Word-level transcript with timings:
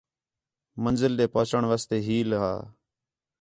منزل 0.83 1.11
ݙے 1.17 1.25
پہچݨ 1.33 1.61
واسطے 1.69 1.97
ہیل 2.07 2.29
ہا 2.41 2.53